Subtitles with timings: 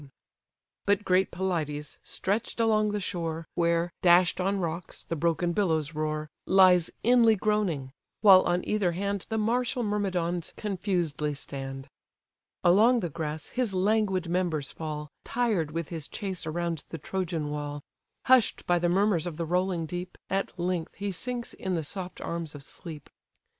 [0.87, 6.31] But great Pelides, stretch'd along the shore, Where, dash'd on rocks, the broken billows roar,
[6.47, 11.87] Lies inly groaning; while on either hand The martial Myrmidons confusedly stand.
[12.63, 17.83] Along the grass his languid members fall, Tired with his chase around the Trojan wall;
[18.25, 22.19] Hush'd by the murmurs of the rolling deep, At length he sinks in the soft
[22.21, 23.07] arms of sleep.